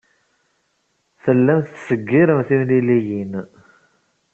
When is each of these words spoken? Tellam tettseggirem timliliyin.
Tellam 1.23 1.59
tettseggirem 1.65 2.39
timliliyin. 2.47 3.33